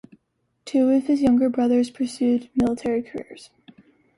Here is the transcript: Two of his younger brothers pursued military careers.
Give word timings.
Two 0.65 0.89
of 0.89 1.05
his 1.05 1.21
younger 1.21 1.47
brothers 1.47 1.91
pursued 1.91 2.49
military 2.55 3.03
careers. 3.03 3.51